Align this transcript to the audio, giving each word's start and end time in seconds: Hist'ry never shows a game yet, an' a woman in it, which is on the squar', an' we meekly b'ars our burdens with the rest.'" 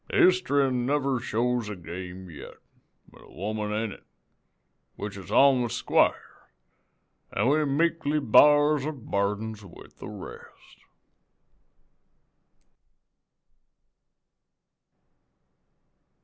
Hist'ry 0.11 0.71
never 0.71 1.19
shows 1.19 1.69
a 1.69 1.75
game 1.75 2.27
yet, 2.31 2.55
an' 3.13 3.21
a 3.21 3.29
woman 3.31 3.71
in 3.71 3.91
it, 3.91 4.03
which 4.95 5.15
is 5.15 5.29
on 5.29 5.61
the 5.61 5.69
squar', 5.69 6.49
an' 7.31 7.47
we 7.49 7.63
meekly 7.65 8.19
b'ars 8.19 8.83
our 8.83 8.91
burdens 8.93 9.63
with 9.63 9.97
the 9.99 10.09
rest.'" 10.09 10.85